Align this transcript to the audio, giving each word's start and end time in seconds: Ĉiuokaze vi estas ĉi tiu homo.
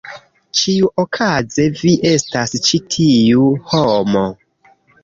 Ĉiuokaze 0.61 1.67
vi 1.83 1.93
estas 2.15 2.57
ĉi 2.71 2.83
tiu 2.97 3.49
homo. 3.71 4.27